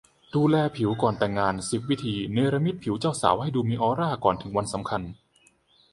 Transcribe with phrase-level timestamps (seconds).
[0.35, 5.01] ดูแลผิวก่อนแต่งงาน สิบ วิธี เนรมิตผิวเจ้าสาวให้ดูมีออร่าก่อนถึงวันสำคัญ